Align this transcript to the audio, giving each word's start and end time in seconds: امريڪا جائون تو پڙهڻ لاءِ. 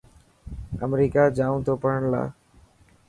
امريڪا 0.85 1.23
جائون 1.37 1.59
تو 1.67 1.73
پڙهڻ 1.81 2.03
لاءِ. 2.13 2.27